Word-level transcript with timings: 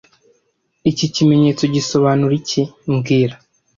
Iki 0.91 1.05
kimenyetso 1.13 1.63
gisobanura 1.75 2.33
iki 2.41 2.61
mbwira 2.93 3.35